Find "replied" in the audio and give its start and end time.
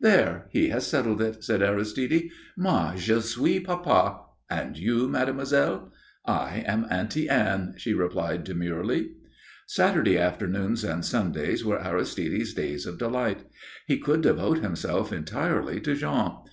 7.94-8.42